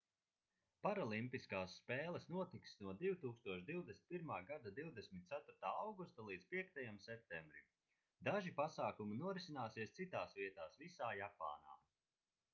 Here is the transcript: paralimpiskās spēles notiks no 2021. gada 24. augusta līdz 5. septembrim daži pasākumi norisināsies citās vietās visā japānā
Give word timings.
paralimpiskās 0.85 1.73
spēles 1.81 2.23
notiks 2.35 2.71
no 2.85 2.93
2021. 3.01 4.31
gada 4.47 4.71
24. 4.79 5.53
augusta 5.73 6.25
līdz 6.29 6.47
5. 6.55 6.79
septembrim 7.03 7.69
daži 8.29 8.55
pasākumi 8.61 9.19
norisināsies 9.21 9.93
citās 10.01 10.33
vietās 10.41 10.81
visā 10.85 11.11
japānā 11.21 11.77